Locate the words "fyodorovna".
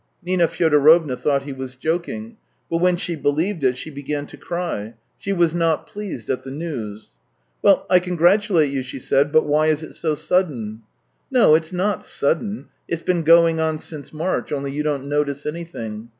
0.47-1.15